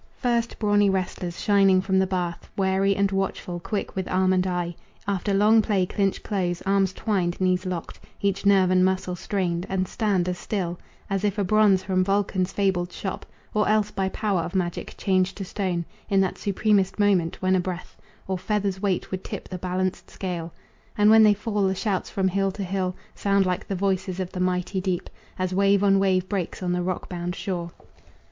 First 0.17 0.57
brawny 0.57 0.89
wrestlers, 0.89 1.39
shining 1.39 1.79
from 1.79 1.99
the 1.99 2.07
bath, 2.07 2.49
Wary 2.57 2.95
and 2.95 3.11
watchful, 3.11 3.59
quick 3.59 3.95
with 3.95 4.07
arm 4.07 4.33
and 4.33 4.47
eye, 4.47 4.75
After 5.07 5.31
long 5.31 5.61
play 5.61 5.85
clinch 5.85 6.23
close, 6.23 6.59
arms 6.63 6.91
twined, 6.91 7.39
knees 7.39 7.67
locked, 7.67 7.99
Each 8.19 8.43
nerve 8.43 8.71
and 8.71 8.83
muscle 8.83 9.15
strained, 9.15 9.67
and 9.69 9.87
stand 9.87 10.27
as 10.27 10.39
still 10.39 10.79
As 11.07 11.23
if 11.23 11.37
a 11.37 11.43
bronze 11.43 11.83
from 11.83 12.03
Vulcan's 12.03 12.51
fabled 12.51 12.91
shop, 12.91 13.27
Or 13.53 13.69
else 13.69 13.91
by 13.91 14.09
power 14.09 14.41
of 14.41 14.55
magic 14.55 14.95
changed 14.97 15.37
to 15.37 15.45
stone 15.45 15.85
In 16.09 16.19
that 16.21 16.39
supremest 16.39 16.97
moment, 16.97 17.39
when 17.39 17.55
a 17.55 17.59
breath 17.59 17.95
Or 18.27 18.39
feather's 18.39 18.81
weight 18.81 19.11
would 19.11 19.23
tip 19.23 19.49
the 19.49 19.59
balanced 19.59 20.09
scale; 20.09 20.51
And 20.97 21.11
when 21.11 21.21
they 21.21 21.35
fall 21.35 21.67
the 21.67 21.75
shouts 21.75 22.09
from 22.09 22.27
hill 22.27 22.51
to 22.53 22.63
hill 22.63 22.95
Sound 23.13 23.45
like 23.45 23.67
the 23.67 23.75
voices 23.75 24.19
of 24.19 24.31
the 24.31 24.39
mighty 24.39 24.81
deep, 24.81 25.11
As 25.37 25.53
wave 25.53 25.83
on 25.83 25.99
wave 25.99 26.27
breaks 26.27 26.63
on 26.63 26.71
the 26.71 26.81
rock 26.81 27.07
bound 27.07 27.35
shore. 27.35 27.71